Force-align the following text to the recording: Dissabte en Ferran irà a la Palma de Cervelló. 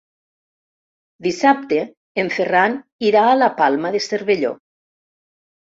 Dissabte 1.27 1.83
en 2.25 2.33
Ferran 2.39 2.79
irà 3.11 3.23
a 3.29 3.37
la 3.45 3.53
Palma 3.63 3.95
de 3.99 4.05
Cervelló. 4.09 4.59